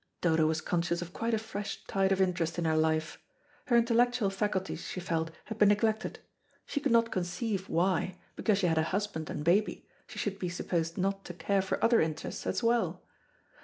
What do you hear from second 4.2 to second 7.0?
faculties, she felt, had been neglected. She could